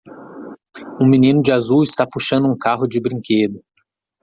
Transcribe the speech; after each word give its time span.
Um 0.99 1.07
menino 1.07 1.43
de 1.43 1.51
azul 1.53 1.83
está 1.83 2.07
puxando 2.07 2.51
um 2.51 2.57
carro 2.57 2.87
de 2.87 2.99
brinquedo. 2.99 3.61